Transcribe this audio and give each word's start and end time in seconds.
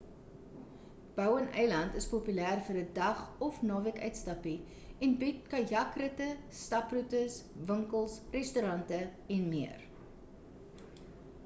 bowen-eiland 1.17 1.97
is 1.99 2.07
populêr 2.13 2.61
vir 2.69 2.79
'n 2.83 2.87
dag 2.95 3.21
of 3.49 3.59
naweek-uitstappie 3.73 4.55
en 5.09 5.15
bied 5.25 5.45
kajak-ritte 5.53 6.31
staproetes 6.63 7.39
winkels 7.73 8.19
restaurante 8.39 9.01
en 9.39 9.47
meer 9.55 9.89